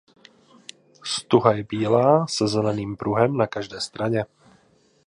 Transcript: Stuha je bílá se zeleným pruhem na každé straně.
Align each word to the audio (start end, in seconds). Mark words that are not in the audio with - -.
Stuha 1.03 1.53
je 1.53 1.63
bílá 1.63 2.27
se 2.27 2.47
zeleným 2.47 2.97
pruhem 2.97 3.37
na 3.37 3.47
každé 3.47 3.81
straně. 3.81 4.25